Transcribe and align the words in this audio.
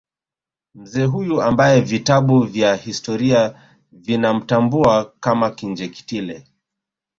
Mzee 0.75 1.05
huyu 1.05 1.41
ambaye 1.41 1.81
vitabu 1.81 2.43
vya 2.43 2.75
historia 2.75 3.55
vinamtambua 3.91 5.13
kama 5.19 5.51
Kinjekitile 5.51 6.47